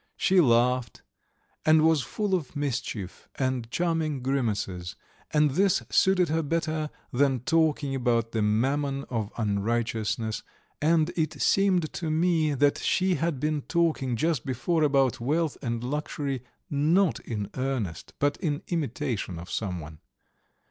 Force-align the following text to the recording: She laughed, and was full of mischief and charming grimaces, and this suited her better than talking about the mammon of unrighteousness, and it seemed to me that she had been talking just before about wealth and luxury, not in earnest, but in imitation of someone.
She 0.17 0.41
laughed, 0.41 1.03
and 1.63 1.83
was 1.85 2.01
full 2.01 2.33
of 2.33 2.55
mischief 2.55 3.29
and 3.35 3.69
charming 3.69 4.23
grimaces, 4.23 4.95
and 5.29 5.51
this 5.51 5.83
suited 5.91 6.27
her 6.29 6.41
better 6.41 6.89
than 7.13 7.41
talking 7.41 7.93
about 7.93 8.31
the 8.31 8.41
mammon 8.41 9.03
of 9.11 9.31
unrighteousness, 9.37 10.41
and 10.81 11.11
it 11.15 11.39
seemed 11.39 11.93
to 11.93 12.09
me 12.09 12.55
that 12.55 12.79
she 12.79 13.13
had 13.13 13.39
been 13.39 13.61
talking 13.61 14.15
just 14.15 14.43
before 14.43 14.81
about 14.81 15.19
wealth 15.19 15.55
and 15.61 15.83
luxury, 15.83 16.41
not 16.67 17.19
in 17.19 17.51
earnest, 17.53 18.13
but 18.17 18.37
in 18.37 18.63
imitation 18.69 19.37
of 19.37 19.51
someone. 19.51 19.99